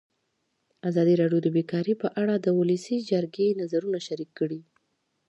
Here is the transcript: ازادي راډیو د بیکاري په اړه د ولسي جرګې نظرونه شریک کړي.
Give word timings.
ازادي 0.89 1.13
راډیو 1.21 1.39
د 1.43 1.47
بیکاري 1.57 1.93
په 2.01 2.07
اړه 2.21 2.33
د 2.37 2.47
ولسي 2.59 2.97
جرګې 3.09 3.57
نظرونه 3.61 3.99
شریک 4.07 4.29
کړي. 4.39 4.59